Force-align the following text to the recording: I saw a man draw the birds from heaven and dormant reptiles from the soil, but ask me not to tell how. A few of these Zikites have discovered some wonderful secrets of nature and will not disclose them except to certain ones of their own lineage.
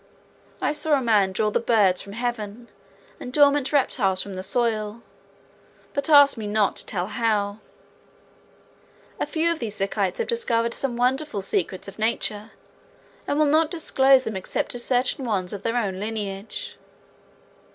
I 0.61 0.71
saw 0.71 0.95
a 0.95 1.01
man 1.03 1.31
draw 1.31 1.51
the 1.51 1.59
birds 1.59 2.01
from 2.01 2.13
heaven 2.13 2.69
and 3.19 3.31
dormant 3.31 3.71
reptiles 3.71 4.19
from 4.19 4.33
the 4.33 4.41
soil, 4.41 5.03
but 5.93 6.09
ask 6.09 6.37
me 6.39 6.47
not 6.47 6.75
to 6.77 6.85
tell 6.87 7.05
how. 7.05 7.59
A 9.19 9.27
few 9.27 9.51
of 9.51 9.59
these 9.59 9.77
Zikites 9.77 10.17
have 10.17 10.25
discovered 10.27 10.73
some 10.73 10.97
wonderful 10.97 11.43
secrets 11.43 11.87
of 11.87 11.99
nature 11.99 12.49
and 13.27 13.37
will 13.37 13.45
not 13.45 13.69
disclose 13.69 14.23
them 14.23 14.35
except 14.35 14.71
to 14.71 14.79
certain 14.79 15.23
ones 15.23 15.53
of 15.53 15.61
their 15.61 15.77
own 15.77 15.99
lineage. 15.99 16.77